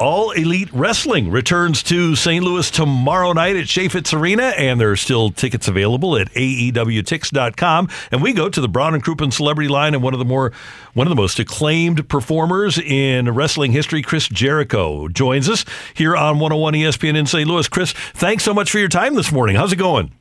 All 0.00 0.30
Elite 0.30 0.72
Wrestling 0.72 1.28
returns 1.28 1.82
to 1.84 2.14
St. 2.14 2.44
Louis 2.44 2.70
tomorrow 2.70 3.32
night 3.32 3.56
at 3.56 3.64
Chaifetz 3.64 4.16
Arena, 4.16 4.52
and 4.56 4.80
there 4.80 4.92
are 4.92 4.96
still 4.96 5.30
tickets 5.30 5.66
available 5.66 6.16
at 6.16 6.32
AEWTix.com. 6.34 7.88
And 8.12 8.22
we 8.22 8.32
go 8.32 8.48
to 8.48 8.60
the 8.60 8.68
Brown 8.68 8.94
and 8.94 9.02
Crouppen 9.02 9.32
Celebrity 9.32 9.68
Line, 9.68 9.94
and 9.94 10.02
one 10.02 10.14
of 10.14 10.20
the 10.20 10.24
more 10.24 10.52
one 10.94 11.08
of 11.08 11.10
the 11.10 11.16
most 11.16 11.40
acclaimed 11.40 12.08
performers 12.08 12.78
in 12.78 13.34
wrestling 13.34 13.72
history, 13.72 14.00
Chris 14.00 14.28
Jericho, 14.28 15.08
joins 15.08 15.48
us 15.48 15.64
here 15.94 16.16
on 16.16 16.38
101 16.38 16.74
ESPN 16.74 17.16
in 17.16 17.26
St. 17.26 17.48
Louis. 17.48 17.66
Chris, 17.68 17.92
thanks 17.92 18.44
so 18.44 18.54
much 18.54 18.70
for 18.70 18.78
your 18.78 18.88
time 18.88 19.16
this 19.16 19.32
morning. 19.32 19.56
How's 19.56 19.72
it 19.72 19.76
going? 19.76 20.12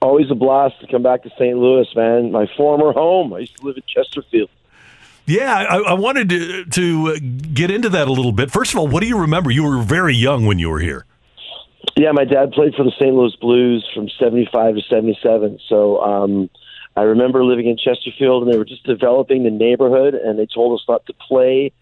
Always 0.00 0.30
a 0.30 0.36
blast 0.36 0.80
to 0.80 0.86
come 0.86 1.02
back 1.02 1.24
to 1.24 1.30
St. 1.30 1.58
Louis, 1.58 1.88
man. 1.96 2.30
My 2.30 2.46
former 2.56 2.92
home. 2.92 3.32
I 3.32 3.40
used 3.40 3.56
to 3.56 3.66
live 3.66 3.76
in 3.76 3.82
Chesterfield. 3.88 4.50
Yeah, 5.26 5.54
I, 5.54 5.78
I, 5.78 5.92
wanted 5.94 6.28
to 6.28 6.64
to 6.66 7.18
get 7.18 7.70
into 7.70 7.88
that 7.90 8.08
a 8.08 8.12
little 8.12 8.32
bit. 8.32 8.50
First 8.50 8.72
of 8.72 8.78
all, 8.78 8.86
what 8.86 9.00
do 9.00 9.06
you 9.06 9.18
remember? 9.18 9.50
You 9.50 9.64
were 9.64 9.82
very 9.82 10.14
young 10.14 10.44
when 10.44 10.58
you 10.58 10.68
were 10.68 10.80
here. 10.80 11.06
Yeah, 11.96 12.12
my 12.12 12.24
dad 12.24 12.52
played 12.52 12.74
for 12.74 12.84
the 12.84 12.92
St. 12.98 13.14
Louis 13.14 13.34
Blues 13.40 13.88
from 13.94 14.08
'75 14.18 14.74
to 14.74 14.82
'77. 14.82 15.60
So 15.68 16.02
um, 16.02 16.50
I 16.96 17.02
remember 17.02 17.42
living 17.42 17.68
in 17.68 17.78
Chesterfield, 17.78 18.42
and 18.42 18.52
they 18.52 18.58
were 18.58 18.66
just 18.66 18.84
developing 18.84 19.44
the 19.44 19.50
neighborhood, 19.50 20.14
and 20.14 20.38
they 20.38 20.46
told 20.46 20.78
us 20.78 20.84
not 20.88 21.06
to 21.06 21.14
play 21.26 21.72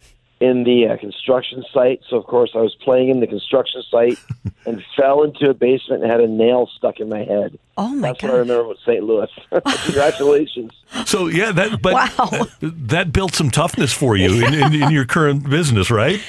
in 0.42 0.64
the 0.64 0.88
uh, 0.88 0.96
construction 0.96 1.64
site. 1.72 2.00
So 2.08 2.16
of 2.16 2.26
course, 2.26 2.50
I 2.54 2.58
was 2.58 2.74
playing 2.74 3.10
in 3.10 3.20
the 3.20 3.28
construction 3.28 3.82
site 3.88 4.18
and 4.66 4.82
fell 4.96 5.22
into 5.22 5.48
a 5.48 5.54
basement 5.54 6.02
and 6.02 6.10
had 6.10 6.20
a 6.20 6.26
nail 6.26 6.68
stuck 6.76 6.98
in 6.98 7.08
my 7.08 7.22
head. 7.24 7.58
Oh 7.76 7.88
my 7.94 8.08
That's 8.08 8.22
god! 8.22 8.28
what 8.28 8.34
I 8.34 8.38
remember 8.40 8.68
with 8.68 8.78
St. 8.80 9.04
Louis. 9.04 9.30
Congratulations. 9.84 10.72
So 11.06 11.28
yeah, 11.28 11.52
that 11.52 11.80
but 11.80 11.94
Wow. 11.94 12.46
that 12.60 13.12
built 13.12 13.34
some 13.34 13.50
toughness 13.50 13.92
for 13.92 14.16
you 14.16 14.44
in, 14.44 14.52
in, 14.52 14.74
in 14.82 14.90
your 14.90 15.04
current 15.04 15.48
business, 15.48 15.90
right? 15.90 16.20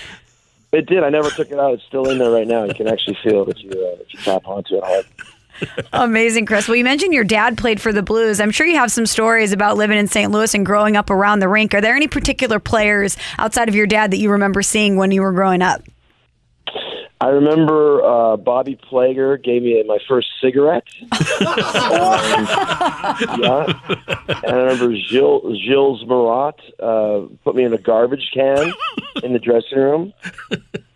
It 0.72 0.86
did. 0.88 1.03
I 1.03 1.09
never 1.09 1.30
took 1.30 1.52
it 1.52 1.59
out. 1.59 1.73
It's 1.73 1.84
still 1.84 2.09
in 2.09 2.17
there 2.19 2.31
right 2.31 2.47
now. 2.47 2.64
You 2.66 2.73
can 2.73 2.88
actually 2.88 3.17
feel 3.23 3.44
it 3.44 3.58
if 3.58 3.64
you 3.64 3.72
uh, 3.72 4.02
if 4.02 4.14
you 4.14 4.19
tap 4.19 4.47
onto 4.47 4.75
it 4.75 4.84
hard. 4.84 5.06
Amazing, 5.94 6.45
Chris. 6.45 6.67
Well, 6.67 6.75
you 6.75 6.83
mentioned 6.83 7.14
your 7.14 7.23
dad 7.23 7.58
played 7.58 7.81
for 7.81 7.94
the 7.94 8.03
Blues. 8.03 8.39
I'm 8.39 8.52
sure 8.52 8.66
you 8.66 8.78
have 8.78 8.92
some 8.92 9.06
stories 9.06 9.52
about 9.52 9.78
living 9.78 9.97
in 9.97 10.08
St. 10.08 10.31
Louis 10.31 10.53
and 10.53 10.66
growing 10.66 10.97
up 10.97 11.09
around 11.09 11.39
the 11.39 11.47
rink. 11.47 11.73
Are 11.73 11.81
there 11.81 11.95
any 11.95 12.08
particular 12.08 12.59
players 12.59 13.17
outside 13.38 13.69
of 13.69 13.75
your 13.75 13.88
dad 13.88 14.11
that 14.11 14.17
you 14.17 14.31
remember 14.31 14.61
seeing 14.61 14.97
when 14.97 15.11
you 15.11 15.22
were 15.22 15.34
growing 15.34 15.61
up? 15.61 15.81
I 17.22 17.28
remember 17.28 18.03
uh, 18.03 18.38
Bobby 18.38 18.75
Plager 18.75 19.42
gave 19.42 19.64
me 19.64 19.81
my 19.88 20.00
first 20.08 20.28
cigarette. 20.42 20.88
Um, 21.83 22.47
yeah, 23.40 23.79
and 24.44 24.46
I 24.46 24.51
remember 24.51 24.96
Gilles, 24.96 25.57
Gilles 25.63 26.03
Marotte 26.06 26.62
uh, 26.79 27.28
put 27.44 27.56
me 27.56 27.63
in 27.63 27.73
a 27.73 27.78
garbage 27.78 28.29
can 28.34 28.73
in 29.23 29.34
the 29.34 29.40
dressing 29.40 29.78
room. 29.78 30.13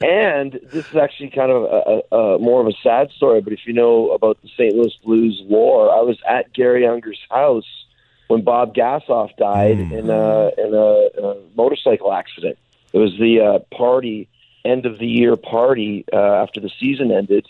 And 0.02 0.60
this 0.72 0.90
is 0.90 0.96
actually 0.96 1.30
kind 1.30 1.52
of 1.52 1.64
a, 1.64 2.16
a, 2.16 2.36
a 2.36 2.40
more 2.40 2.62
of 2.62 2.68
a 2.68 2.74
sad 2.82 3.12
story, 3.12 3.42
but 3.42 3.54
if 3.54 3.60
you 3.66 3.74
know 3.74 4.12
about 4.12 4.42
the 4.42 4.50
St. 4.50 4.76
Louis 4.76 4.94
Blues 5.04 5.42
lore, 5.46 5.92
I 5.92 6.02
was 6.02 6.18
at 6.28 6.54
Gary 6.54 6.84
Unger's 6.84 7.20
house 7.30 7.86
when 8.28 8.44
Bob 8.44 8.74
Gassoff 8.74 9.36
died 9.38 9.80
in 9.80 10.10
a 10.10 10.52
in 10.58 10.74
a, 10.74 11.10
in 11.18 11.24
a 11.24 11.36
motorcycle 11.56 12.14
accident. 12.14 12.58
It 12.94 12.98
was 13.00 13.12
the 13.20 13.42
uh, 13.42 13.76
party 13.76 14.30
end 14.68 14.86
of 14.86 15.00
the 15.00 15.08
year 15.08 15.36
party 15.36 16.06
uh, 16.12 16.44
after 16.44 16.60
the 16.60 16.72
season 16.80 17.12
ended, 17.12 17.48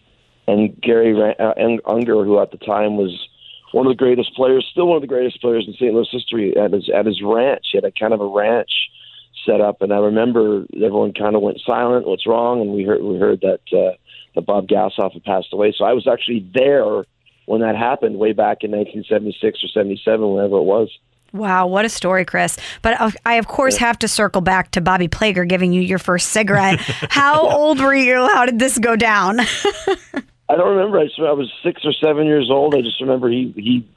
and 0.48 0.80
Gary 0.82 1.14
uh, 1.40 1.54
Unger, 1.86 2.24
who 2.24 2.40
at 2.40 2.52
the 2.52 2.58
time 2.58 2.98
was 2.98 3.28
one 3.72 3.86
of 3.86 3.92
the 3.92 3.98
greatest 3.98 4.34
players, 4.36 4.68
still 4.72 4.88
one 4.88 4.98
of 4.98 5.02
the 5.02 5.08
greatest 5.08 5.42
players 5.42 5.66
in 5.68 5.74
St. 5.74 5.94
Louis 5.94 6.08
history, 6.12 6.56
at 6.56 6.72
his 6.72 6.90
at 6.94 7.06
his 7.06 7.22
ranch. 7.22 7.68
He 7.72 7.78
had 7.78 7.86
a 7.86 7.92
kind 7.92 8.14
of 8.14 8.22
a 8.22 8.28
ranch 8.28 8.72
set 9.46 9.62
up, 9.62 9.82
and 9.82 9.94
I 9.94 9.98
remember 9.98 10.66
everyone 10.74 11.14
kind 11.14 11.36
of 11.36 11.42
went 11.42 11.60
silent. 11.66 12.08
What's 12.08 12.28
wrong? 12.28 12.62
And 12.62 12.72
we 12.72 12.84
heard 12.84 13.02
we 13.02 13.18
heard 13.18 13.42
that 13.42 13.62
uh, 13.78 13.98
that 14.36 14.46
Bob 14.46 14.68
Gassoff 14.68 15.14
had 15.14 15.24
passed 15.24 15.52
away. 15.52 15.74
So 15.78 15.86
I 15.86 15.94
was 15.94 16.08
actually 16.08 16.50
there 16.54 17.04
when 17.46 17.62
that 17.62 17.76
happened, 17.76 18.20
way 18.20 18.34
back 18.34 18.64
in 18.64 18.72
1976 18.72 19.64
or 19.64 19.68
77, 19.70 20.34
whenever 20.34 20.58
it 20.58 20.64
was. 20.64 20.90
Wow, 21.38 21.68
what 21.68 21.86
a 21.86 21.90
story, 21.90 22.26
Chris. 22.26 22.58
But 22.82 23.00
uh, 23.00 23.12
I, 23.26 23.36
of 23.36 23.48
course, 23.48 23.78
have 23.78 24.00
to 24.00 24.08
circle 24.08 24.42
back 24.42 24.72
to 24.72 24.82
Bobby 24.82 25.08
Plager 25.08 25.48
giving 25.48 25.72
you 25.72 25.82
your 25.82 26.00
first 26.00 26.30
cigarette. 26.30 26.80
How 27.10 27.50
old 27.50 27.80
were 27.80 27.96
you? 27.96 28.16
How 28.34 28.46
did 28.46 28.60
this 28.60 28.78
go 28.80 28.96
down? 28.96 29.40
I 30.50 30.56
don't 30.56 30.76
remember. 30.76 31.00
I, 31.00 31.08
I 31.24 31.34
was 31.34 31.52
six 31.64 31.82
or 31.86 31.94
seven 31.94 32.26
years 32.26 32.50
old. 32.50 32.74
I 32.74 32.82
just 32.82 33.00
remember 33.02 33.30
he 33.30 33.54
he 33.56 33.88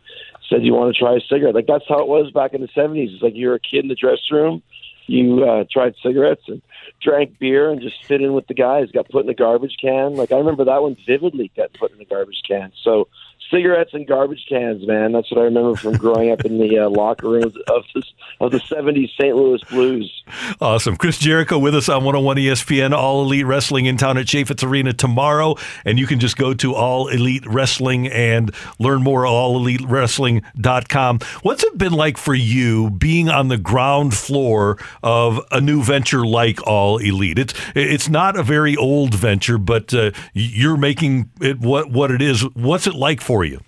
said, 0.49 0.65
"You 0.65 0.75
want 0.75 0.95
to 0.95 0.99
try 0.99 1.17
a 1.17 1.21
cigarette?" 1.21 1.55
Like 1.55 1.67
that's 1.67 1.85
how 1.89 2.01
it 2.01 2.09
was 2.09 2.31
back 2.33 2.55
in 2.55 2.61
the 2.61 2.69
seventies. 2.75 3.11
It's 3.15 3.23
like 3.23 3.35
you're 3.37 3.55
a 3.55 3.61
kid 3.61 3.85
in 3.85 3.89
the 3.89 3.95
dressing 3.95 4.33
room. 4.33 4.63
You 5.07 5.45
uh, 5.45 5.65
tried 5.71 5.95
cigarettes 6.03 6.43
and 6.47 6.63
drank 7.01 7.39
beer 7.39 7.71
and 7.71 7.81
just 7.81 8.05
fit 8.05 8.21
in 8.21 8.33
with 8.33 8.47
the 8.47 8.55
guys. 8.55 8.91
Got 8.91 9.09
put 9.09 9.21
in 9.21 9.27
the 9.27 9.35
garbage 9.35 9.77
can. 9.81 10.17
Like 10.17 10.33
I 10.33 10.37
remember 10.37 10.65
that 10.65 10.83
one 10.83 10.97
vividly. 11.07 11.51
Got 11.57 11.73
put 11.75 11.93
in 11.93 11.99
the 11.99 12.05
garbage 12.05 12.43
can. 12.47 12.73
So 12.83 13.09
cigarettes 13.51 13.93
and 13.93 14.07
garbage 14.07 14.47
cans, 14.49 14.87
man. 14.87 15.13
That's 15.13 15.31
what 15.31 15.41
I 15.41 15.45
remember 15.45 15.77
from 15.77 15.97
growing 15.97 16.31
up 16.31 16.45
in 16.45 16.59
the 16.59 16.79
uh, 16.79 16.89
locker 16.89 17.29
rooms 17.29 17.55
of 17.69 17.85
the 17.95 18.03
of 18.41 18.53
the 18.53 18.59
'70s 18.59 19.11
St. 19.21 19.35
Louis 19.35 19.63
Blues. 19.65 20.23
Awesome. 20.61 20.97
Chris 20.97 21.19
Jericho 21.19 21.59
with 21.59 21.75
us 21.75 21.89
on 21.89 22.05
101 22.05 22.37
ESPN, 22.37 22.93
All 22.93 23.23
Elite 23.23 23.47
Wrestling 23.47 23.87
in 23.87 23.97
town 23.97 24.17
at 24.19 24.27
Chaifetz 24.27 24.67
Arena 24.67 24.93
tomorrow. 24.93 25.57
And 25.85 25.99
you 25.99 26.07
can 26.07 26.21
just 26.21 26.37
go 26.37 26.55
to 26.55 26.75
All 26.75 27.09
Elite 27.09 27.47
Wrestling 27.47 28.07
and 28.09 28.55
learn 28.79 29.03
more 29.03 29.27
at 29.27 29.31
allelitewrestling.com. 29.31 31.19
What's 31.43 31.65
it 31.65 31.77
been 31.77 31.93
like 31.93 32.17
for 32.17 32.35
you 32.35 32.91
being 32.91 33.29
on 33.29 33.49
the 33.49 33.59
ground 33.59 34.15
floor 34.15 34.79
of 35.03 35.41
a 35.51 35.61
new 35.61 35.83
venture 35.83 36.25
like 36.25 36.67
All 36.71 36.99
Elite? 36.99 37.37
It's 37.37 37.55
it's 37.75 38.09
not 38.09 38.39
a 38.39 38.45
very 38.45 38.77
old 38.77 39.13
venture, 39.13 39.59
but 39.59 39.93
uh, 39.93 40.13
you're 40.33 40.77
making 40.77 41.29
it 41.41 41.59
what, 41.59 41.91
what 41.91 42.13
it 42.13 42.23
is. 42.23 42.43
What's 42.55 42.87
it 42.87 42.95
like 42.95 43.21
for 43.21 43.45
you? 43.45 43.61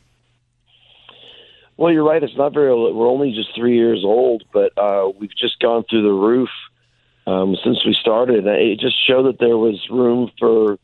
Well, 1.76 1.92
you're 1.92 2.04
right. 2.04 2.22
It's 2.22 2.36
not 2.36 2.54
very. 2.54 2.70
old. 2.70 2.94
We're 2.94 3.08
only 3.08 3.32
just 3.32 3.56
three 3.56 3.74
years 3.74 4.02
old, 4.04 4.44
but 4.52 4.70
uh, 4.78 5.10
we've 5.18 5.36
just 5.36 5.58
gone 5.58 5.82
through 5.90 6.02
the 6.02 6.12
roof 6.12 6.48
um, 7.26 7.56
since 7.64 7.84
we 7.84 7.92
started. 8.00 8.46
It 8.46 8.78
just 8.78 9.04
showed 9.04 9.24
that 9.24 9.40
there 9.40 9.58
was 9.58 9.84
room 9.90 10.30
for 10.38 10.78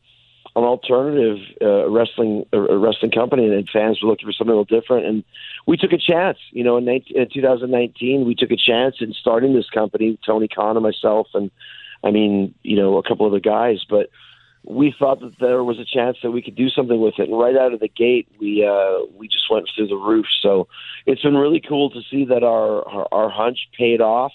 an 0.56 0.64
alternative 0.64 1.38
uh, 1.62 1.88
wrestling 1.88 2.46
a 2.52 2.76
wrestling 2.76 3.12
company, 3.12 3.46
and 3.46 3.68
fans 3.72 4.02
were 4.02 4.08
looking 4.08 4.26
for 4.26 4.32
something 4.32 4.52
a 4.52 4.58
little 4.58 4.80
different. 4.80 5.06
And 5.06 5.24
we 5.68 5.76
took 5.76 5.92
a 5.92 5.98
chance. 5.98 6.38
You 6.50 6.64
know, 6.64 6.78
in, 6.78 6.84
19, 6.84 7.16
in 7.16 7.28
2019, 7.32 8.26
we 8.26 8.34
took 8.34 8.50
a 8.50 8.56
chance 8.56 8.96
in 9.00 9.12
starting 9.12 9.54
this 9.54 9.70
company. 9.70 10.18
Tony 10.26 10.48
Khan 10.48 10.76
and 10.76 10.82
myself, 10.82 11.28
and 11.32 11.52
I 12.04 12.10
mean, 12.10 12.54
you 12.62 12.76
know, 12.76 12.98
a 12.98 13.02
couple 13.02 13.26
of 13.26 13.32
the 13.32 13.40
guys, 13.40 13.84
but 13.88 14.08
we 14.64 14.94
thought 14.98 15.20
that 15.20 15.38
there 15.40 15.64
was 15.64 15.78
a 15.78 15.84
chance 15.84 16.18
that 16.22 16.30
we 16.30 16.42
could 16.42 16.54
do 16.54 16.68
something 16.68 17.00
with 17.00 17.14
it. 17.18 17.28
And 17.28 17.38
right 17.38 17.56
out 17.56 17.72
of 17.72 17.80
the 17.80 17.88
gate, 17.88 18.28
we 18.38 18.66
uh, 18.66 19.06
we 19.16 19.28
just 19.28 19.50
went 19.50 19.68
through 19.74 19.88
the 19.88 19.96
roof. 19.96 20.26
So 20.42 20.68
it's 21.06 21.22
been 21.22 21.36
really 21.36 21.60
cool 21.60 21.90
to 21.90 22.00
see 22.10 22.26
that 22.26 22.42
our 22.42 22.86
our, 22.86 23.08
our 23.12 23.30
hunch 23.30 23.58
paid 23.76 24.00
off. 24.00 24.32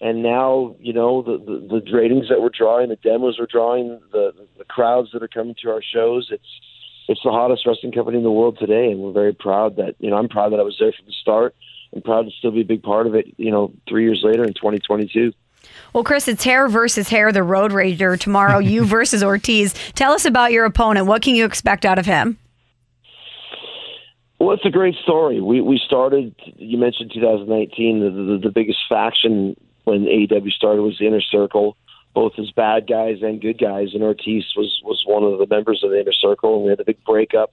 And 0.00 0.22
now, 0.22 0.76
you 0.80 0.92
know, 0.92 1.22
the, 1.22 1.38
the 1.38 1.80
the 1.80 1.92
ratings 1.96 2.28
that 2.28 2.42
we're 2.42 2.50
drawing, 2.50 2.90
the 2.90 2.96
demos 2.96 3.38
we're 3.38 3.46
drawing, 3.46 4.00
the 4.12 4.32
the 4.58 4.64
crowds 4.64 5.10
that 5.12 5.22
are 5.22 5.28
coming 5.28 5.54
to 5.62 5.70
our 5.70 5.82
shows, 5.82 6.28
it's 6.30 6.60
it's 7.08 7.20
the 7.24 7.30
hottest 7.30 7.66
wrestling 7.66 7.92
company 7.92 8.18
in 8.18 8.24
the 8.24 8.30
world 8.30 8.58
today, 8.58 8.90
and 8.90 9.00
we're 9.00 9.12
very 9.12 9.32
proud 9.34 9.76
that 9.76 9.94
you 9.98 10.10
know 10.10 10.16
I'm 10.16 10.28
proud 10.28 10.52
that 10.52 10.60
I 10.60 10.64
was 10.64 10.76
there 10.78 10.92
from 10.92 11.06
the 11.06 11.12
start. 11.12 11.54
I'm 11.94 12.02
proud 12.02 12.26
to 12.26 12.32
still 12.38 12.50
be 12.50 12.62
a 12.62 12.66
big 12.66 12.82
part 12.82 13.06
of 13.06 13.14
it. 13.14 13.26
You 13.36 13.50
know, 13.50 13.72
three 13.88 14.04
years 14.04 14.20
later 14.24 14.44
in 14.44 14.52
2022. 14.52 15.32
Well, 15.92 16.04
Chris, 16.04 16.28
it's 16.28 16.44
hair 16.44 16.68
versus 16.68 17.08
hair, 17.08 17.32
the 17.32 17.42
Road 17.42 17.70
Rager 17.72 18.18
tomorrow. 18.18 18.58
you 18.58 18.84
versus 18.96 19.22
Ortiz. 19.22 19.74
Tell 19.94 20.12
us 20.12 20.24
about 20.24 20.52
your 20.52 20.64
opponent. 20.64 21.06
What 21.06 21.22
can 21.22 21.34
you 21.34 21.44
expect 21.44 21.84
out 21.84 21.98
of 21.98 22.06
him? 22.06 22.38
Well, 24.38 24.52
it's 24.52 24.66
a 24.66 24.70
great 24.70 24.96
story. 25.02 25.40
We 25.40 25.60
we 25.60 25.78
started. 25.78 26.34
You 26.56 26.76
mentioned 26.76 27.12
2019. 27.14 28.00
The 28.00 28.10
the, 28.10 28.38
the 28.48 28.50
biggest 28.52 28.80
faction 28.88 29.56
when 29.84 30.04
AEW 30.04 30.50
started 30.50 30.82
was 30.82 30.98
the 30.98 31.06
Inner 31.06 31.20
Circle. 31.20 31.76
both 32.14 32.32
as 32.38 32.50
bad 32.52 32.86
guys 32.86 33.18
and 33.22 33.40
good 33.40 33.58
guys. 33.58 33.88
And 33.94 34.02
Ortiz 34.02 34.44
was 34.56 34.80
was 34.84 35.02
one 35.06 35.22
of 35.22 35.38
the 35.38 35.46
members 35.46 35.82
of 35.82 35.90
the 35.90 36.00
inner 36.00 36.12
circle, 36.12 36.56
and 36.56 36.64
we 36.64 36.70
had 36.70 36.80
a 36.80 36.84
big 36.84 37.02
breakup 37.04 37.52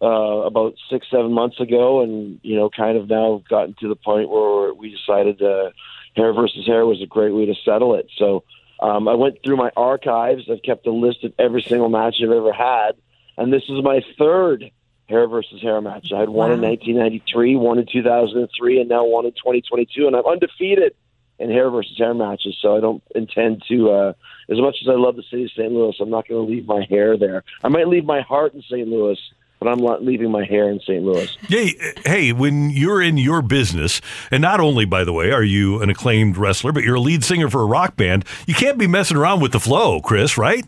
uh, 0.00 0.06
about 0.06 0.74
six 0.90 1.06
seven 1.10 1.32
months 1.32 1.58
ago, 1.60 2.02
and 2.02 2.38
you 2.42 2.56
know, 2.56 2.70
kind 2.70 2.96
of 2.96 3.08
now 3.08 3.42
gotten 3.48 3.74
to 3.80 3.88
the 3.88 3.96
point 3.96 4.28
where 4.28 4.72
we 4.74 4.90
decided 4.90 5.40
uh, 5.42 5.70
hair 6.18 6.32
versus 6.32 6.66
hair 6.66 6.84
was 6.84 7.00
a 7.00 7.06
great 7.06 7.32
way 7.32 7.46
to 7.46 7.54
settle 7.64 7.94
it. 7.94 8.10
So 8.16 8.44
um, 8.80 9.08
I 9.08 9.14
went 9.14 9.38
through 9.42 9.56
my 9.56 9.70
archives. 9.76 10.48
I've 10.50 10.62
kept 10.62 10.86
a 10.86 10.92
list 10.92 11.24
of 11.24 11.32
every 11.38 11.62
single 11.62 11.88
match 11.88 12.16
I've 12.22 12.30
ever 12.30 12.52
had, 12.52 12.92
and 13.36 13.52
this 13.52 13.62
is 13.68 13.82
my 13.82 14.04
third 14.18 14.70
hair 15.08 15.26
versus 15.26 15.62
hair 15.62 15.80
match. 15.80 16.12
I 16.14 16.20
had 16.20 16.28
one 16.28 16.52
in 16.52 16.60
1993, 16.60 17.56
one 17.56 17.78
in 17.78 17.86
2003, 17.90 18.80
and 18.80 18.88
now 18.88 19.04
one 19.04 19.24
in 19.24 19.32
2022, 19.32 20.06
and 20.06 20.14
I'm 20.14 20.26
undefeated 20.26 20.94
in 21.38 21.50
hair 21.50 21.70
versus 21.70 21.96
hair 21.96 22.14
matches. 22.14 22.56
So 22.60 22.76
I 22.76 22.80
don't 22.80 23.02
intend 23.14 23.62
to. 23.68 23.90
Uh, 23.90 24.12
as 24.50 24.58
much 24.58 24.76
as 24.82 24.88
I 24.88 24.94
love 24.94 25.16
the 25.16 25.22
city 25.30 25.44
of 25.44 25.50
St. 25.52 25.72
Louis, 25.72 25.94
I'm 26.00 26.10
not 26.10 26.28
going 26.28 26.46
to 26.46 26.52
leave 26.52 26.66
my 26.66 26.86
hair 26.88 27.16
there. 27.16 27.44
I 27.62 27.68
might 27.68 27.88
leave 27.88 28.04
my 28.04 28.20
heart 28.20 28.54
in 28.54 28.62
St. 28.62 28.88
Louis. 28.88 29.18
But 29.60 29.68
I'm 29.68 29.80
leaving 30.04 30.30
my 30.30 30.44
hair 30.44 30.70
in 30.70 30.78
St. 30.80 31.02
Louis. 31.02 31.36
Hey, 31.48 31.74
hey, 32.04 32.32
when 32.32 32.70
you're 32.70 33.02
in 33.02 33.18
your 33.18 33.42
business, 33.42 34.00
and 34.30 34.40
not 34.40 34.60
only, 34.60 34.84
by 34.84 35.02
the 35.02 35.12
way, 35.12 35.32
are 35.32 35.42
you 35.42 35.82
an 35.82 35.90
acclaimed 35.90 36.36
wrestler, 36.36 36.70
but 36.70 36.84
you're 36.84 36.96
a 36.96 37.00
lead 37.00 37.24
singer 37.24 37.50
for 37.50 37.62
a 37.62 37.66
rock 37.66 37.96
band, 37.96 38.24
you 38.46 38.54
can't 38.54 38.78
be 38.78 38.86
messing 38.86 39.16
around 39.16 39.40
with 39.40 39.50
the 39.50 39.60
flow, 39.60 40.00
Chris, 40.00 40.38
right? 40.38 40.64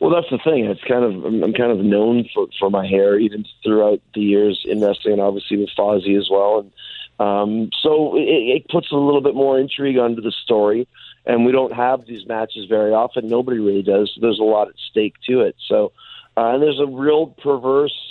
Well, 0.00 0.10
that's 0.10 0.30
the 0.30 0.38
thing. 0.38 0.64
It's 0.66 0.84
kind 0.84 1.04
of 1.04 1.24
I'm, 1.24 1.42
I'm 1.42 1.52
kind 1.52 1.72
of 1.72 1.78
known 1.78 2.28
for 2.34 2.46
for 2.58 2.70
my 2.70 2.86
hair, 2.86 3.18
even 3.18 3.44
throughout 3.62 4.00
the 4.14 4.20
years 4.20 4.62
in 4.66 4.80
wrestling, 4.80 5.14
and 5.14 5.22
obviously 5.22 5.58
with 5.58 5.70
Fozzy 5.78 6.18
as 6.18 6.28
well. 6.30 6.60
And 6.60 6.72
um, 7.20 7.70
so 7.82 8.16
it, 8.16 8.22
it 8.22 8.68
puts 8.68 8.90
a 8.92 8.96
little 8.96 9.20
bit 9.20 9.34
more 9.34 9.58
intrigue 9.58 9.98
onto 9.98 10.22
the 10.22 10.32
story. 10.32 10.88
And 11.26 11.44
we 11.44 11.52
don't 11.52 11.72
have 11.72 12.06
these 12.06 12.26
matches 12.26 12.66
very 12.66 12.92
often. 12.92 13.28
Nobody 13.28 13.58
really 13.58 13.82
does. 13.82 14.10
So 14.14 14.22
there's 14.22 14.38
a 14.38 14.44
lot 14.44 14.68
at 14.68 14.74
stake 14.90 15.14
to 15.28 15.40
it. 15.42 15.54
So, 15.68 15.92
uh, 16.36 16.54
and 16.54 16.62
there's 16.62 16.80
a 16.80 16.86
real 16.86 17.26
perverse 17.26 18.10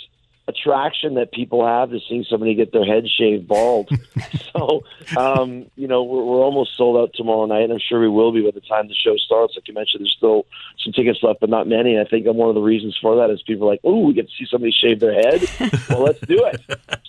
attraction 0.50 1.14
that 1.14 1.32
people 1.32 1.66
have 1.66 1.90
to 1.90 2.00
seeing 2.08 2.24
somebody 2.28 2.54
get 2.54 2.72
their 2.72 2.84
head 2.84 3.08
shaved 3.08 3.48
bald. 3.48 3.88
so, 4.52 4.82
um, 5.16 5.66
you 5.76 5.88
know, 5.88 6.02
we're, 6.02 6.24
we're 6.24 6.42
almost 6.42 6.76
sold 6.76 6.96
out 6.96 7.14
tomorrow 7.14 7.46
night, 7.46 7.62
and 7.62 7.72
I'm 7.72 7.78
sure 7.78 8.00
we 8.00 8.08
will 8.08 8.32
be 8.32 8.42
by 8.42 8.50
the 8.50 8.60
time 8.60 8.88
the 8.88 8.94
show 8.94 9.16
starts. 9.16 9.54
Like 9.56 9.68
you 9.68 9.74
mentioned, 9.74 10.02
there's 10.02 10.14
still 10.16 10.46
some 10.82 10.92
tickets 10.92 11.20
left, 11.22 11.40
but 11.40 11.50
not 11.50 11.66
many. 11.66 11.94
And 11.94 12.06
I 12.06 12.10
think 12.10 12.26
one 12.26 12.48
of 12.48 12.54
the 12.54 12.60
reasons 12.60 12.98
for 13.00 13.16
that 13.16 13.30
is 13.30 13.42
people 13.42 13.66
are 13.66 13.72
like, 13.72 13.80
"Oh, 13.84 14.00
we 14.00 14.12
get 14.12 14.28
to 14.28 14.34
see 14.38 14.46
somebody 14.50 14.72
shave 14.72 15.00
their 15.00 15.14
head. 15.14 15.42
well, 15.88 16.02
let's 16.02 16.20
do 16.20 16.44
it." 16.44 16.60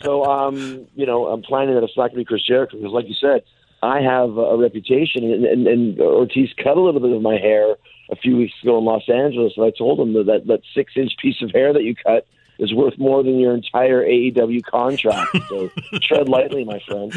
So, 0.01 0.23
um, 0.25 0.87
you 0.95 1.05
know, 1.05 1.27
I'm 1.27 1.41
planning 1.41 1.75
that 1.75 1.83
it's 1.83 1.97
not 1.97 2.09
going 2.09 2.11
to 2.11 2.17
be 2.17 2.25
Chris 2.25 2.45
Jericho 2.45 2.77
because, 2.77 2.93
like 2.93 3.07
you 3.07 3.15
said, 3.15 3.43
I 3.83 4.01
have 4.01 4.37
a 4.37 4.57
reputation, 4.57 5.23
and, 5.23 5.45
and, 5.45 5.67
and 5.67 5.99
Ortiz 5.99 6.49
cut 6.57 6.77
a 6.77 6.81
little 6.81 7.01
bit 7.01 7.11
of 7.11 7.21
my 7.21 7.37
hair 7.37 7.75
a 8.11 8.15
few 8.15 8.37
weeks 8.37 8.53
ago 8.61 8.77
in 8.77 8.85
Los 8.85 9.07
Angeles, 9.09 9.53
and 9.55 9.65
I 9.65 9.71
told 9.71 9.99
him 9.99 10.13
that 10.13 10.25
that, 10.25 10.47
that 10.47 10.61
six 10.73 10.93
inch 10.95 11.13
piece 11.21 11.41
of 11.41 11.51
hair 11.51 11.71
that 11.73 11.83
you 11.83 11.95
cut 11.95 12.27
is 12.59 12.73
worth 12.73 12.95
more 12.99 13.23
than 13.23 13.39
your 13.39 13.55
entire 13.55 14.05
AEW 14.05 14.63
contract. 14.63 15.35
So 15.49 15.71
tread 16.01 16.29
lightly, 16.29 16.63
my 16.63 16.79
friend. 16.87 17.11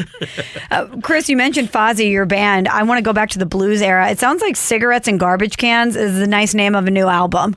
Uh, 0.71 0.87
Chris, 1.03 1.29
you 1.29 1.37
mentioned 1.37 1.71
Fozzy, 1.71 2.09
your 2.11 2.25
band. 2.25 2.67
I 2.67 2.81
want 2.83 2.97
to 2.97 3.03
go 3.03 3.13
back 3.13 3.29
to 3.31 3.39
the 3.39 3.45
blues 3.45 3.81
era. 3.81 4.09
It 4.09 4.17
sounds 4.17 4.41
like 4.41 4.55
Cigarettes 4.55 5.07
and 5.07 5.19
Garbage 5.19 5.57
Cans 5.57 5.95
is 5.95 6.17
the 6.17 6.25
nice 6.27 6.53
name 6.55 6.73
of 6.73 6.87
a 6.87 6.91
new 6.91 7.07
album. 7.07 7.55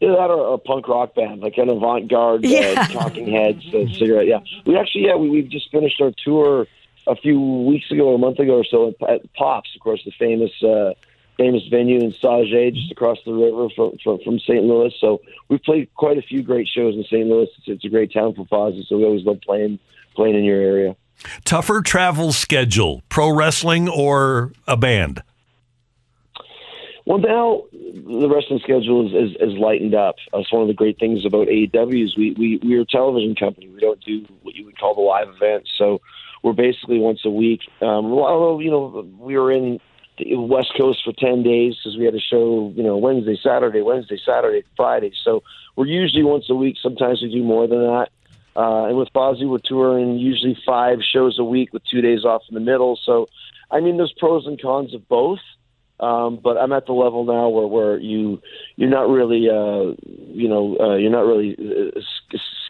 Yeah, 0.00 0.10
that 0.10 0.30
or 0.30 0.54
a 0.54 0.58
punk 0.58 0.88
rock 0.88 1.14
band, 1.14 1.40
like 1.42 1.58
an 1.58 1.68
avant-garde 1.68 2.44
Yeah. 2.44 2.74
uh, 2.78 2.86
Talking 2.92 3.30
Heads, 3.32 3.64
uh, 3.74 3.86
cigarette. 3.92 4.26
Yeah, 4.28 4.40
we 4.64 4.76
actually, 4.76 5.06
yeah, 5.06 5.16
we 5.16 5.28
we've 5.28 5.48
just 5.50 5.70
finished 5.70 6.00
our 6.00 6.12
tour 6.24 6.66
a 7.06 7.16
few 7.16 7.40
weeks 7.40 7.90
ago, 7.90 8.08
or 8.08 8.14
a 8.14 8.18
month 8.18 8.38
ago 8.38 8.58
or 8.58 8.64
so 8.64 8.88
at, 9.02 9.10
at 9.10 9.34
Pops, 9.34 9.70
of 9.74 9.80
course, 9.80 10.00
the 10.04 10.12
famous 10.18 10.50
uh, 10.62 10.92
famous 11.38 11.62
venue 11.70 12.00
in 12.00 12.12
Sauget, 12.12 12.74
just 12.74 12.92
across 12.92 13.18
the 13.24 13.32
river 13.32 13.68
from, 13.74 13.92
from 14.02 14.18
from 14.24 14.38
St. 14.40 14.64
Louis. 14.64 14.92
So 15.00 15.22
we've 15.48 15.62
played 15.62 15.88
quite 15.94 16.18
a 16.18 16.22
few 16.22 16.42
great 16.42 16.68
shows 16.68 16.94
in 16.94 17.04
St. 17.04 17.26
Louis. 17.26 17.48
It's, 17.58 17.68
it's 17.68 17.84
a 17.84 17.88
great 17.88 18.12
town 18.12 18.34
for 18.34 18.44
Fozzy, 18.46 18.84
so 18.86 18.98
we 18.98 19.04
always 19.04 19.24
love 19.24 19.40
playing 19.40 19.78
playing 20.14 20.34
in 20.34 20.44
your 20.44 20.60
area. 20.60 20.96
Tougher 21.44 21.80
travel 21.80 22.32
schedule, 22.32 23.02
pro 23.08 23.30
wrestling 23.30 23.88
or 23.88 24.52
a 24.66 24.76
band? 24.76 25.22
Well, 27.06 27.18
now 27.18 27.62
the 27.72 28.28
wrestling 28.28 28.60
schedule 28.62 29.06
is, 29.06 29.30
is, 29.30 29.36
is 29.40 29.58
lightened 29.58 29.94
up. 29.94 30.16
That's 30.32 30.52
one 30.52 30.62
of 30.62 30.68
the 30.68 30.74
great 30.74 30.98
things 30.98 31.24
about 31.24 31.48
AEW 31.48 32.04
is 32.04 32.16
we, 32.16 32.32
we, 32.32 32.60
we're 32.62 32.82
a 32.82 32.86
television 32.86 33.34
company. 33.34 33.68
We 33.68 33.80
don't 33.80 34.00
do 34.04 34.26
what 34.42 34.54
you 34.54 34.66
would 34.66 34.78
call 34.78 34.94
the 34.94 35.00
live 35.00 35.28
events. 35.28 35.70
So 35.78 36.00
we're 36.42 36.52
basically 36.52 36.98
once 36.98 37.20
a 37.24 37.30
week. 37.30 37.60
Um, 37.80 38.12
although, 38.12 38.60
you 38.60 38.70
know, 38.70 39.08
we 39.18 39.38
were 39.38 39.50
in 39.50 39.80
West 40.26 40.72
Coast 40.76 41.00
for 41.04 41.12
10 41.12 41.42
days 41.42 41.76
because 41.76 41.96
we 41.98 42.04
had 42.04 42.14
a 42.14 42.20
show, 42.20 42.72
you 42.76 42.82
know, 42.82 42.96
Wednesday, 42.96 43.38
Saturday, 43.42 43.82
Wednesday, 43.82 44.18
Saturday, 44.24 44.64
Friday. 44.76 45.12
So 45.24 45.42
we're 45.76 45.86
usually 45.86 46.22
once 46.22 46.46
a 46.50 46.54
week. 46.54 46.76
Sometimes 46.82 47.22
we 47.22 47.30
do 47.30 47.42
more 47.42 47.66
than 47.66 47.80
that. 47.80 48.08
Uh, 48.56 48.86
and 48.86 48.96
with 48.96 49.08
Fozzy, 49.14 49.48
we're 49.48 49.58
touring 49.58 50.18
usually 50.18 50.58
five 50.66 50.98
shows 51.00 51.38
a 51.38 51.44
week 51.44 51.72
with 51.72 51.82
two 51.84 52.00
days 52.00 52.24
off 52.24 52.42
in 52.48 52.54
the 52.54 52.60
middle. 52.60 52.98
So, 53.04 53.28
I 53.70 53.80
mean, 53.80 53.96
there's 53.96 54.14
pros 54.18 54.46
and 54.46 54.60
cons 54.60 54.94
of 54.94 55.08
both. 55.08 55.38
Um, 56.00 56.38
but 56.42 56.56
I'm 56.56 56.72
at 56.72 56.86
the 56.86 56.92
level 56.92 57.24
now 57.24 57.48
where, 57.48 57.66
where 57.66 57.98
you 57.98 58.40
you're 58.76 58.88
not 58.88 59.08
really 59.08 59.48
uh, 59.48 59.96
you 60.06 60.48
know 60.48 60.76
uh, 60.78 60.94
you're 60.94 61.10
not 61.10 61.26
really 61.26 61.56
uh, 61.58 62.00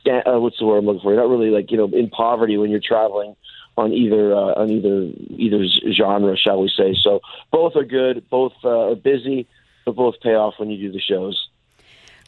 sca- 0.01 0.27
uh, 0.27 0.41
what's 0.41 0.59
the 0.59 0.65
word 0.65 0.79
I'm 0.79 0.87
looking 0.87 1.03
for? 1.03 1.12
You're 1.12 1.21
not 1.21 1.29
really 1.29 1.51
like 1.51 1.71
you 1.71 1.77
know 1.77 1.91
in 1.93 2.09
poverty 2.09 2.56
when 2.56 2.71
you're 2.71 2.81
traveling 2.83 3.37
on 3.79 3.93
either 3.93 4.35
uh, 4.35 4.61
on 4.61 4.71
either 4.71 5.11
either 5.31 5.65
genre, 5.93 6.37
shall 6.37 6.61
we 6.61 6.71
say? 6.77 6.95
So 7.01 7.21
both 7.51 7.77
are 7.77 7.85
good, 7.85 8.29
both 8.29 8.53
uh, 8.65 8.91
are 8.91 8.95
busy, 8.95 9.49
but 9.85 9.97
both 9.97 10.21
pay 10.21 10.35
off 10.35 10.55
when 10.59 10.71
you 10.71 10.89
do 10.89 10.93
the 10.93 11.01
shows. 11.01 11.49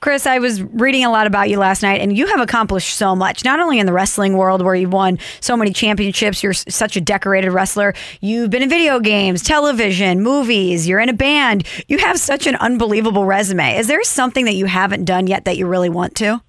Chris, 0.00 0.26
I 0.26 0.38
was 0.38 0.62
reading 0.62 1.04
a 1.04 1.10
lot 1.10 1.26
about 1.26 1.50
you 1.50 1.58
last 1.58 1.82
night, 1.82 2.00
and 2.00 2.16
you 2.16 2.26
have 2.28 2.40
accomplished 2.40 2.94
so 2.94 3.14
much, 3.14 3.44
not 3.44 3.60
only 3.60 3.78
in 3.78 3.84
the 3.84 3.92
wrestling 3.92 4.34
world 4.34 4.62
where 4.62 4.74
you've 4.74 4.94
won 4.94 5.18
so 5.40 5.58
many 5.58 5.74
championships, 5.74 6.42
you're 6.42 6.54
such 6.54 6.96
a 6.96 7.02
decorated 7.02 7.50
wrestler. 7.50 7.92
You've 8.22 8.48
been 8.48 8.62
in 8.62 8.70
video 8.70 8.98
games, 8.98 9.42
television, 9.42 10.22
movies, 10.22 10.88
you're 10.88 11.00
in 11.00 11.10
a 11.10 11.14
band. 11.14 11.66
You 11.86 11.98
have 11.98 12.18
such 12.18 12.46
an 12.46 12.54
unbelievable 12.56 13.26
resume. 13.26 13.76
Is 13.76 13.88
there 13.88 14.02
something 14.02 14.46
that 14.46 14.54
you 14.54 14.64
haven't 14.64 15.04
done 15.04 15.26
yet 15.26 15.44
that 15.44 15.58
you 15.58 15.66
really 15.66 15.90
want 15.90 16.14
to? 16.16 16.40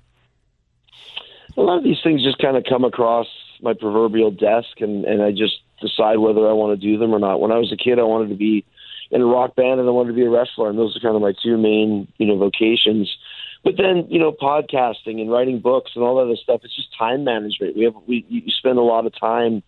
a 1.58 1.62
lot 1.62 1.78
of 1.78 1.84
these 1.84 1.98
things 2.04 2.24
just 2.24 2.38
kind 2.40 2.58
of 2.58 2.64
come 2.68 2.84
across 2.84 3.28
my 3.62 3.74
proverbial 3.74 4.32
desk 4.32 4.80
and 4.80 5.06
and 5.06 5.22
I 5.22 5.32
just 5.32 5.60
decide 5.82 6.20
whether 6.20 6.48
I 6.48 6.54
want 6.54 6.80
to 6.80 6.88
do 6.88 6.98
them 6.98 7.14
or 7.14 7.20
not. 7.20 7.40
When 7.40 7.52
I 7.52 7.58
was 7.58 7.72
a 7.72 7.78
kid 7.78 8.00
I 8.00 8.04
wanted 8.04 8.30
to 8.30 8.36
be 8.36 8.66
in 9.10 9.22
a 9.22 9.26
rock 9.26 9.56
band 9.56 9.80
and 9.80 9.88
I 9.88 9.92
wanted 9.92 10.10
to 10.10 10.16
be 10.16 10.26
a 10.26 10.30
wrestler 10.30 10.70
and 10.70 10.78
those 10.78 10.96
are 10.96 11.00
kind 11.00 11.16
of 11.16 11.22
my 11.22 11.34
two 11.44 11.58
main, 11.58 12.08
you 12.18 12.26
know, 12.26 12.38
vocations. 12.38 13.16
But 13.64 13.76
then, 13.78 14.08
you 14.10 14.20
know, 14.20 14.32
podcasting 14.32 15.22
and 15.22 15.30
writing 15.30 15.60
books 15.60 15.92
and 15.94 16.04
all 16.04 16.16
that 16.16 16.24
other 16.24 16.36
stuff, 16.36 16.62
it's 16.64 16.76
just 16.76 16.98
time 16.98 17.24
management. 17.24 17.76
We 17.76 17.84
have 17.84 17.96
we 18.08 18.26
you 18.30 18.44
spend 18.48 18.78
a 18.78 18.84
lot 18.84 19.06
of 19.06 19.14
time, 19.20 19.64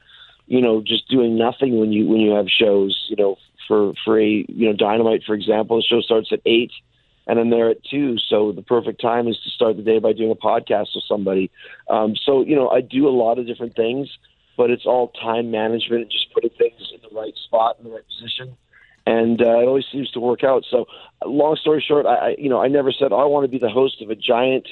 you 0.48 0.62
know, 0.62 0.82
just 0.82 1.08
doing 1.10 1.38
nothing 1.38 1.80
when 1.80 1.92
you 1.92 2.08
when 2.08 2.20
you 2.20 2.32
have 2.32 2.48
shows, 2.50 3.06
you 3.10 3.16
know, 3.16 3.38
for 3.68 3.94
for 4.04 4.20
a 4.20 4.46
you 4.48 4.68
know, 4.68 4.74
Dynamite 4.74 5.24
for 5.26 5.36
example, 5.36 5.78
the 5.78 5.84
show 5.84 6.02
starts 6.02 6.32
at 6.32 6.42
eight 6.46 6.72
and 7.28 7.40
I'm 7.40 7.50
there 7.50 7.70
at 7.70 7.84
two. 7.84 8.18
So 8.18 8.52
the 8.52 8.62
perfect 8.62 9.02
time 9.02 9.28
is 9.28 9.40
to 9.44 9.50
start 9.50 9.78
the 9.78 9.84
day 9.84 10.00
by 10.00 10.14
doing 10.14 10.32
a 10.32 10.36
podcast 10.36 10.96
with 10.96 11.04
somebody. 11.08 11.52
Um, 11.90 12.16
so 12.16 12.44
you 12.44 12.56
know, 12.56 12.70
I 12.70 12.82
do 12.82 13.08
a 13.08 13.12
lot 13.12 13.40
of 13.40 13.48
different 13.48 13.76
things, 13.76 14.10
but 14.58 14.70
it's 14.70 14.86
all 14.86 15.10
time 15.10 15.52
management 15.52 16.04
and 16.04 16.12
just 16.12 16.34
putting 16.34 16.52
things 16.52 16.92
in 16.94 17.00
the 17.02 17.16
right 17.16 17.36
spot 17.36 17.78
in 17.80 17.86
the 17.86 17.96
right 17.96 18.06
position. 18.08 18.58
And 19.06 19.42
uh, 19.42 19.60
it 19.60 19.68
always 19.68 19.86
seems 19.92 20.10
to 20.12 20.22
work 20.22 20.44
out. 20.44 20.64
So, 20.70 20.86
long 21.26 21.58
story 21.58 21.84
short, 21.86 22.06
I, 22.06 22.16
I 22.16 22.36
you 22.38 22.50
know 22.50 22.62
I 22.62 22.68
never 22.68 22.92
said 22.92 23.12
oh, 23.12 23.18
I 23.18 23.26
want 23.26 23.44
to 23.44 23.50
be 23.50 23.60
the 23.60 23.70
host 23.70 24.02
of 24.02 24.10
a 24.10 24.16
giant 24.16 24.68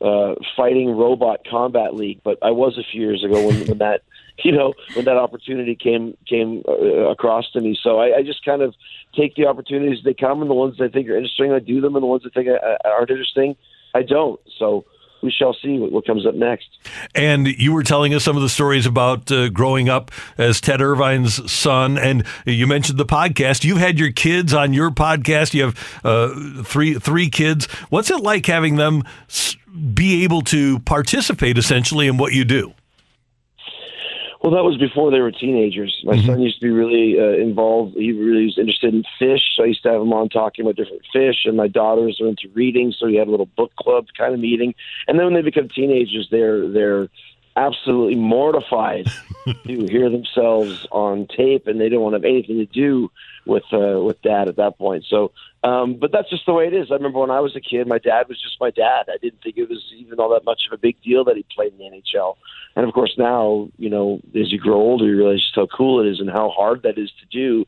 uh, 0.00 0.34
fighting 0.56 0.90
robot 0.90 1.46
combat 1.48 1.94
league, 1.94 2.20
but 2.24 2.38
I 2.42 2.50
was 2.50 2.78
a 2.78 2.82
few 2.82 3.00
years 3.00 3.24
ago 3.24 3.46
when, 3.46 3.66
when 3.66 3.78
that 3.78 4.02
you 4.44 4.52
know 4.52 4.74
when 4.94 5.04
that 5.04 5.16
opportunity 5.16 5.74
came 5.74 6.16
came 6.26 6.62
uh, 6.68 7.10
across 7.10 7.50
to 7.52 7.60
me. 7.60 7.78
So 7.80 7.98
I, 7.98 8.18
I 8.18 8.22
just 8.22 8.44
kind 8.44 8.62
of 8.62 8.74
take 9.14 9.34
the 9.34 9.46
opportunities 9.46 10.04
they 10.04 10.14
come, 10.14 10.40
and 10.40 10.50
the 10.50 10.54
ones 10.54 10.80
I 10.80 10.88
think 10.88 11.08
are 11.08 11.16
interesting, 11.16 11.52
I 11.52 11.58
do 11.58 11.80
them, 11.80 11.96
and 11.96 12.02
the 12.02 12.06
ones 12.06 12.22
I 12.26 12.30
think 12.30 12.48
uh, 12.48 12.76
aren't 12.84 13.10
interesting, 13.10 13.56
I 13.94 14.02
don't. 14.02 14.40
So 14.58 14.84
we 15.22 15.30
shall 15.30 15.54
see 15.54 15.78
what, 15.78 16.04
comes 16.04 16.26
up 16.26 16.34
next. 16.34 16.68
And 17.14 17.46
you 17.46 17.72
were 17.72 17.84
telling 17.84 18.12
us 18.12 18.24
some 18.24 18.36
of 18.36 18.42
the 18.42 18.48
stories 18.48 18.86
about 18.86 19.30
uh, 19.30 19.48
growing 19.50 19.88
up 19.88 20.10
as 20.36 20.60
Ted 20.60 20.80
Irvine's 20.80 21.50
son, 21.50 21.96
and 21.96 22.24
you 22.44 22.66
mentioned 22.66 22.98
the 22.98 23.06
podcast. 23.06 23.62
You've 23.62 23.78
had 23.78 23.98
your 23.98 24.10
kids 24.10 24.52
on 24.52 24.72
your 24.72 24.90
podcast. 24.90 25.54
You 25.54 25.62
have 25.62 26.00
uh, 26.04 26.62
three 26.64 26.94
three 26.94 27.30
kids. 27.30 27.66
What's 27.88 28.10
it 28.10 28.20
like 28.20 28.46
having 28.46 28.76
them 28.76 29.04
be 29.94 30.24
able 30.24 30.42
to 30.42 30.80
participate 30.80 31.56
essentially 31.56 32.08
in 32.08 32.16
what 32.16 32.32
you 32.32 32.44
do? 32.44 32.74
Well, 34.42 34.52
that 34.52 34.64
was 34.64 34.76
before 34.76 35.12
they 35.12 35.20
were 35.20 35.30
teenagers. 35.30 36.02
My 36.04 36.20
son 36.20 36.40
used 36.40 36.60
to 36.60 36.66
be 36.66 36.70
really 36.70 37.16
uh, 37.18 37.40
involved. 37.40 37.94
He 37.94 38.10
really 38.10 38.46
was 38.46 38.58
interested 38.58 38.92
in 38.92 39.04
fish. 39.16 39.40
So 39.54 39.62
I 39.62 39.66
used 39.66 39.84
to 39.84 39.90
have 39.92 40.02
him 40.02 40.12
on 40.12 40.28
talking 40.30 40.64
about 40.64 40.74
different 40.74 41.02
fish. 41.12 41.44
And 41.44 41.56
my 41.56 41.68
daughters 41.68 42.20
are 42.20 42.26
into 42.26 42.48
reading, 42.52 42.92
so 42.92 43.06
he 43.06 43.14
had 43.14 43.28
a 43.28 43.30
little 43.30 43.46
book 43.46 43.72
club 43.76 44.06
kind 44.18 44.34
of 44.34 44.40
meeting. 44.40 44.74
And 45.06 45.16
then 45.16 45.26
when 45.26 45.34
they 45.34 45.42
become 45.42 45.68
teenagers, 45.68 46.26
they're 46.28 46.68
they're 46.68 47.08
absolutely 47.54 48.16
mortified 48.16 49.06
to 49.46 49.86
hear 49.86 50.10
themselves 50.10 50.88
on 50.90 51.28
tape, 51.28 51.68
and 51.68 51.80
they 51.80 51.88
don't 51.88 52.02
want 52.02 52.14
to 52.14 52.16
have 52.16 52.24
anything 52.24 52.56
to 52.56 52.66
do 52.66 53.12
with 53.46 53.64
uh, 53.72 54.00
with 54.02 54.20
dad 54.22 54.48
at 54.48 54.56
that 54.56 54.76
point. 54.76 55.04
So, 55.08 55.30
um, 55.64 55.94
but 55.94 56.10
that's 56.12 56.28
just 56.28 56.46
the 56.46 56.52
way 56.52 56.66
it 56.66 56.74
is. 56.74 56.90
I 56.90 56.94
remember 56.94 57.20
when 57.20 57.30
I 57.30 57.40
was 57.40 57.54
a 57.54 57.60
kid, 57.60 57.86
my 57.86 57.98
dad 57.98 58.28
was 58.28 58.40
just 58.40 58.60
my 58.60 58.70
dad. 58.70 59.04
I 59.08 59.16
didn't 59.20 59.42
think 59.42 59.56
it 59.56 59.68
was 59.68 59.82
even 59.96 60.18
all 60.18 60.30
that 60.30 60.44
much 60.44 60.62
of 60.66 60.72
a 60.72 60.78
big 60.78 61.00
deal 61.02 61.24
that 61.24 61.36
he 61.36 61.44
played 61.54 61.72
in 61.72 61.78
the 61.78 61.84
NHL. 61.84 62.36
And 62.74 62.86
of 62.86 62.92
course, 62.92 63.14
now 63.16 63.68
you 63.78 63.88
know, 63.88 64.20
as 64.34 64.52
you 64.52 64.58
grow 64.58 64.76
older, 64.76 65.06
you 65.06 65.16
realize 65.16 65.40
just 65.40 65.54
how 65.54 65.66
cool 65.66 66.00
it 66.00 66.10
is 66.10 66.20
and 66.20 66.30
how 66.30 66.50
hard 66.50 66.82
that 66.82 66.98
is 66.98 67.10
to 67.20 67.26
do. 67.30 67.66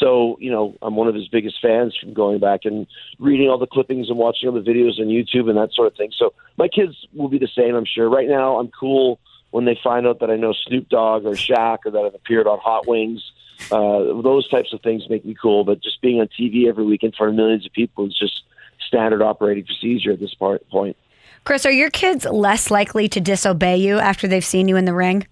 So, 0.00 0.38
you 0.40 0.50
know, 0.50 0.76
I'm 0.80 0.96
one 0.96 1.08
of 1.08 1.14
his 1.14 1.28
biggest 1.28 1.56
fans 1.60 1.94
from 1.94 2.14
going 2.14 2.40
back 2.40 2.60
and 2.64 2.86
reading 3.18 3.48
all 3.48 3.58
the 3.58 3.66
clippings 3.66 4.08
and 4.08 4.18
watching 4.18 4.48
all 4.48 4.54
the 4.54 4.60
videos 4.60 4.98
on 4.98 5.06
YouTube 5.06 5.48
and 5.48 5.58
that 5.58 5.74
sort 5.74 5.88
of 5.88 5.96
thing. 5.96 6.10
So, 6.16 6.32
my 6.56 6.68
kids 6.68 7.06
will 7.14 7.28
be 7.28 7.38
the 7.38 7.48
same, 7.54 7.74
I'm 7.74 7.84
sure. 7.84 8.08
Right 8.08 8.28
now, 8.28 8.58
I'm 8.58 8.68
cool 8.68 9.20
when 9.50 9.66
they 9.66 9.78
find 9.82 10.06
out 10.06 10.20
that 10.20 10.30
I 10.30 10.36
know 10.36 10.54
Snoop 10.66 10.88
Dogg 10.88 11.26
or 11.26 11.32
Shaq 11.32 11.78
or 11.84 11.90
that 11.90 11.98
I've 11.98 12.14
appeared 12.14 12.46
on 12.46 12.58
Hot 12.60 12.86
Wings. 12.86 13.22
Uh, 13.70 14.20
those 14.22 14.48
types 14.48 14.72
of 14.72 14.80
things 14.82 15.08
make 15.08 15.24
me 15.24 15.34
cool, 15.40 15.64
but 15.64 15.80
just 15.80 16.00
being 16.00 16.20
on 16.20 16.28
TV 16.28 16.66
every 16.68 16.84
week 16.84 17.02
in 17.02 17.12
front 17.12 17.30
of 17.30 17.36
millions 17.36 17.66
of 17.66 17.72
people 17.72 18.06
is 18.06 18.16
just 18.18 18.42
standard 18.86 19.22
operating 19.22 19.64
procedure 19.64 20.12
at 20.12 20.20
this 20.20 20.34
part, 20.34 20.68
point. 20.70 20.96
Chris, 21.44 21.64
are 21.64 21.72
your 21.72 21.90
kids 21.90 22.24
less 22.24 22.70
likely 22.70 23.08
to 23.08 23.20
disobey 23.20 23.76
you 23.76 23.98
after 23.98 24.28
they've 24.28 24.44
seen 24.44 24.68
you 24.68 24.76
in 24.76 24.84
the 24.84 24.94
ring? 24.94 25.26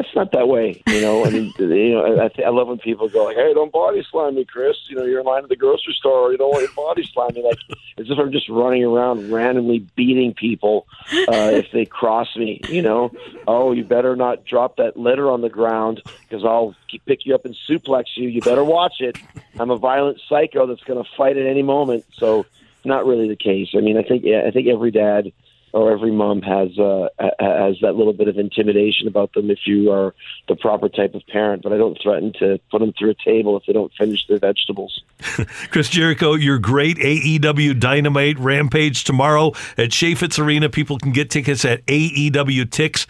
It's 0.00 0.14
not 0.14 0.32
that 0.32 0.48
way. 0.48 0.82
You 0.86 1.00
know, 1.00 1.24
I 1.24 1.30
mean, 1.30 1.52
you 1.58 1.94
know, 1.94 2.20
I, 2.20 2.42
I 2.42 2.48
love 2.50 2.68
when 2.68 2.78
people 2.78 3.08
go 3.08 3.24
like, 3.24 3.36
"Hey, 3.36 3.52
don't 3.54 3.72
body 3.72 4.04
slam 4.10 4.34
me, 4.34 4.44
Chris." 4.44 4.76
You 4.88 4.96
know, 4.96 5.04
you're 5.04 5.20
in 5.20 5.26
line 5.26 5.42
at 5.42 5.48
the 5.48 5.56
grocery 5.56 5.94
store. 5.94 6.32
You 6.32 6.38
don't 6.38 6.50
want 6.50 6.68
to 6.68 6.74
body 6.74 7.08
slam 7.12 7.34
me. 7.34 7.42
Like, 7.42 7.58
as 7.98 8.10
if 8.10 8.18
I'm 8.18 8.32
just 8.32 8.48
running 8.48 8.84
around 8.84 9.30
randomly 9.32 9.80
beating 9.96 10.34
people 10.34 10.86
uh, 11.12 11.50
if 11.52 11.70
they 11.72 11.84
cross 11.84 12.36
me. 12.36 12.60
You 12.68 12.82
know, 12.82 13.12
oh, 13.46 13.72
you 13.72 13.84
better 13.84 14.16
not 14.16 14.44
drop 14.44 14.76
that 14.76 14.96
litter 14.96 15.30
on 15.30 15.40
the 15.40 15.50
ground 15.50 16.02
because 16.22 16.44
I'll 16.44 16.74
pick 17.06 17.26
you 17.26 17.34
up 17.34 17.44
and 17.44 17.56
suplex 17.68 18.16
you. 18.16 18.28
You 18.28 18.40
better 18.40 18.64
watch 18.64 19.00
it. 19.00 19.18
I'm 19.58 19.70
a 19.70 19.78
violent 19.78 20.20
psycho 20.28 20.66
that's 20.66 20.84
going 20.84 21.02
to 21.02 21.10
fight 21.16 21.36
at 21.36 21.46
any 21.46 21.62
moment. 21.62 22.04
So, 22.14 22.46
not 22.84 23.06
really 23.06 23.28
the 23.28 23.36
case. 23.36 23.68
I 23.74 23.80
mean, 23.80 23.96
I 23.96 24.02
think 24.02 24.24
I 24.26 24.50
think 24.50 24.68
every 24.68 24.90
dad 24.90 25.32
or 25.74 25.90
every 25.90 26.12
mom 26.12 26.40
has 26.42 26.78
uh, 26.78 27.08
has 27.18 27.76
that 27.82 27.96
little 27.96 28.12
bit 28.12 28.28
of 28.28 28.38
intimidation 28.38 29.08
about 29.08 29.32
them 29.32 29.50
if 29.50 29.58
you 29.66 29.90
are 29.90 30.14
the 30.46 30.54
proper 30.54 30.88
type 30.88 31.14
of 31.14 31.26
parent. 31.26 31.64
But 31.64 31.72
I 31.72 31.78
don't 31.78 31.98
threaten 32.00 32.32
to 32.38 32.60
put 32.70 32.78
them 32.78 32.92
through 32.96 33.10
a 33.10 33.16
table 33.24 33.56
if 33.56 33.64
they 33.66 33.72
don't 33.72 33.92
finish 33.98 34.24
their 34.28 34.38
vegetables. 34.38 35.02
Chris 35.70 35.88
Jericho, 35.88 36.34
you're 36.34 36.60
great. 36.60 36.98
AEW 36.98 37.80
Dynamite 37.80 38.38
Rampage 38.38 39.02
tomorrow 39.02 39.48
at 39.76 39.90
Chaifetz 39.90 40.38
Arena. 40.38 40.68
People 40.68 40.96
can 40.98 41.10
get 41.10 41.28
tickets 41.28 41.64
at 41.64 41.84
AEWTix.com. 41.86 43.08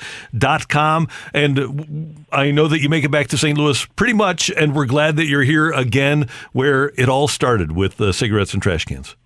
And 1.35 2.25
I 2.33 2.51
know 2.51 2.67
that 2.69 2.81
you 2.81 2.89
make 2.89 3.05
it 3.05 3.11
back 3.11 3.29
to 3.29 3.37
St. 3.37 3.59
Louis 3.59 3.85
pretty 3.97 4.15
much, 4.15 4.51
and 4.51 4.75
we're 4.75 4.87
glad 4.87 5.17
that 5.17 5.27
you're 5.27 5.43
here 5.43 5.71
again 5.71 6.31
where 6.53 6.93
it 6.97 7.11
all 7.11 7.29
started 7.29 7.73
with 7.73 8.01
cigarettes 8.15 8.55
and 8.55 8.63
trash 8.63 8.87
cans. 8.87 9.17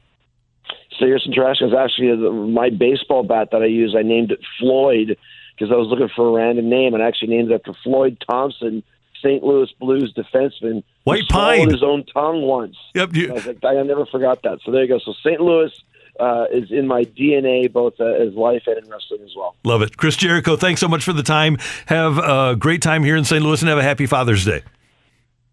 And 1.00 1.35
trash 1.35 1.59
cans. 1.59 1.73
Actually, 1.75 2.17
my 2.50 2.71
baseball 2.71 3.23
bat 3.23 3.49
that 3.52 3.62
I 3.62 3.67
use, 3.67 3.95
I 3.97 4.02
named 4.02 4.33
it 4.33 4.40
Floyd 4.59 5.17
because 5.55 5.73
I 5.73 5.76
was 5.76 5.88
looking 5.88 6.09
for 6.14 6.28
a 6.28 6.33
random 6.33 6.69
name, 6.69 6.95
and 6.95 7.02
I 7.02 7.07
actually 7.07 7.28
named 7.28 7.50
it 7.50 7.55
after 7.55 7.73
Floyd 7.83 8.23
Thomson, 8.28 8.83
St. 9.23 9.43
Louis 9.43 9.71
Blues 9.81 10.14
defenseman. 10.14 10.83
White 11.05 11.28
Pine. 11.28 11.71
his 11.71 11.83
own 11.83 12.05
tongue 12.05 12.43
once. 12.43 12.76
Yep. 12.95 13.14
You, 13.14 13.31
I 13.31 13.33
was 13.33 13.47
like, 13.47 13.64
I 13.64 13.83
never 13.83 14.07
forgot 14.07 14.43
that. 14.43 14.61
So 14.64 14.71
there 14.71 14.83
you 14.83 14.88
go. 14.88 14.99
So 14.99 15.12
St. 15.25 15.40
Louis 15.40 15.73
uh, 16.21 16.47
is 16.52 16.71
in 16.71 16.87
my 16.87 17.05
DNA, 17.05 17.73
both 17.73 17.95
uh, 18.00 18.05
as 18.05 18.35
life 18.35 18.62
and 18.67 18.78
in 18.78 18.90
wrestling 18.90 19.23
as 19.25 19.35
well. 19.37 19.57
Love 19.64 19.83
it. 19.83 19.97
Chris 19.97 20.17
Jericho, 20.17 20.57
thanks 20.57 20.81
so 20.81 20.88
much 20.88 21.05
for 21.05 21.12
the 21.12 21.23
time. 21.23 21.59
Have 21.87 22.19
a 22.19 22.57
great 22.57 22.83
time 22.83 23.02
here 23.05 23.17
in 23.17 23.25
St. 23.25 23.43
Louis 23.43 23.61
and 23.62 23.69
have 23.69 23.78
a 23.78 23.83
happy 23.83 24.07
Father's 24.07 24.45
Day. 24.45 24.62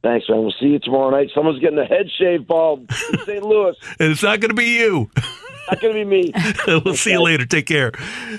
Thanks, 0.04 0.30
man. 0.30 0.40
We'll 0.42 0.54
see 0.60 0.68
you 0.68 0.78
tomorrow 0.80 1.10
night. 1.10 1.32
Someone's 1.34 1.60
getting 1.60 1.80
a 1.80 1.86
head 1.86 2.12
shave 2.16 2.46
bald 2.46 2.82
in 3.12 3.20
St. 3.26 3.44
Louis. 3.44 3.76
and 4.00 4.12
it's 4.12 4.22
not 4.22 4.40
going 4.40 4.50
to 4.50 4.56
be 4.56 4.78
you. 4.78 5.10
Not 5.70 5.82
going 5.82 5.94
to 5.96 6.06
be 6.06 6.06
me. 6.06 6.34
we'll 6.86 6.96
see 6.96 7.12
you 7.12 7.22
later. 7.22 7.46
Take 7.46 7.68
care. 7.68 7.92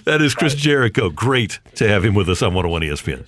That 0.04 0.22
is 0.22 0.34
Chris 0.34 0.54
Jericho. 0.54 1.10
Great 1.10 1.58
to 1.74 1.88
have 1.88 2.04
him 2.04 2.14
with 2.14 2.28
us 2.28 2.42
on 2.42 2.54
101 2.54 2.82
ESPN. 2.82 3.26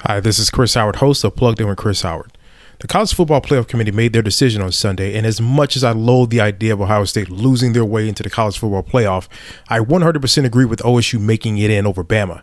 Hi, 0.00 0.20
this 0.20 0.38
is 0.38 0.50
Chris 0.50 0.74
Howard, 0.74 0.96
host 0.96 1.24
of 1.24 1.36
Plugged 1.36 1.60
In 1.60 1.68
with 1.68 1.78
Chris 1.78 2.02
Howard. 2.02 2.36
The 2.80 2.86
College 2.86 3.14
Football 3.14 3.40
Playoff 3.40 3.68
Committee 3.68 3.90
made 3.90 4.12
their 4.12 4.20
decision 4.20 4.60
on 4.60 4.70
Sunday, 4.70 5.16
and 5.16 5.26
as 5.26 5.40
much 5.40 5.76
as 5.76 5.82
I 5.82 5.92
loathe 5.92 6.28
the 6.28 6.42
idea 6.42 6.74
of 6.74 6.80
Ohio 6.82 7.04
State 7.06 7.30
losing 7.30 7.72
their 7.72 7.86
way 7.86 8.06
into 8.06 8.22
the 8.22 8.28
College 8.28 8.58
Football 8.58 8.82
Playoff, 8.82 9.28
I 9.70 9.78
100% 9.78 10.44
agree 10.44 10.66
with 10.66 10.80
OSU 10.80 11.18
making 11.18 11.56
it 11.56 11.70
in 11.70 11.86
over 11.86 12.04
Bama. 12.04 12.42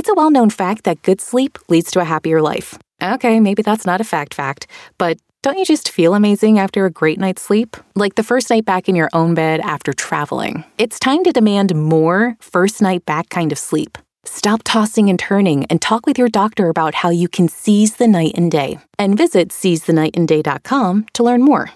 It's 0.00 0.08
a 0.08 0.14
well 0.14 0.30
known 0.30 0.48
fact 0.48 0.84
that 0.84 1.02
good 1.02 1.20
sleep 1.20 1.58
leads 1.68 1.90
to 1.90 2.00
a 2.00 2.04
happier 2.04 2.40
life. 2.40 2.78
Okay, 3.02 3.38
maybe 3.38 3.60
that's 3.60 3.84
not 3.84 4.00
a 4.00 4.04
fact 4.04 4.32
fact, 4.32 4.66
but 4.96 5.18
don't 5.42 5.58
you 5.58 5.66
just 5.66 5.90
feel 5.90 6.14
amazing 6.14 6.58
after 6.58 6.86
a 6.86 6.90
great 6.90 7.18
night's 7.18 7.42
sleep? 7.42 7.76
Like 7.94 8.14
the 8.14 8.22
first 8.22 8.48
night 8.48 8.64
back 8.64 8.88
in 8.88 8.96
your 8.96 9.10
own 9.12 9.34
bed 9.34 9.60
after 9.60 9.92
traveling. 9.92 10.64
It's 10.78 10.98
time 10.98 11.22
to 11.24 11.32
demand 11.32 11.74
more 11.74 12.34
first 12.40 12.80
night 12.80 13.04
back 13.04 13.28
kind 13.28 13.52
of 13.52 13.58
sleep. 13.58 13.98
Stop 14.24 14.62
tossing 14.64 15.10
and 15.10 15.18
turning 15.18 15.66
and 15.66 15.82
talk 15.82 16.06
with 16.06 16.16
your 16.16 16.30
doctor 16.30 16.70
about 16.70 16.94
how 16.94 17.10
you 17.10 17.28
can 17.28 17.46
seize 17.48 17.96
the 17.96 18.08
night 18.08 18.32
and 18.36 18.50
day. 18.50 18.78
And 18.98 19.18
visit 19.18 19.50
seizethenightandday.com 19.50 21.08
to 21.12 21.22
learn 21.22 21.42
more. 21.42 21.72